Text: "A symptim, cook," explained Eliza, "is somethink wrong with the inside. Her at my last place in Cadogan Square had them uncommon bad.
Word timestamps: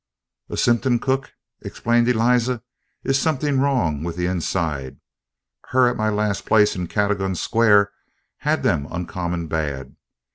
"A 0.49 0.55
symptim, 0.55 0.99
cook," 0.99 1.33
explained 1.61 2.09
Eliza, 2.09 2.63
"is 3.03 3.19
somethink 3.19 3.61
wrong 3.61 4.03
with 4.03 4.15
the 4.15 4.25
inside. 4.25 4.99
Her 5.67 5.87
at 5.87 5.95
my 5.95 6.09
last 6.09 6.43
place 6.43 6.75
in 6.75 6.87
Cadogan 6.87 7.35
Square 7.35 7.91
had 8.37 8.63
them 8.63 8.87
uncommon 8.89 9.45
bad. 9.45 9.95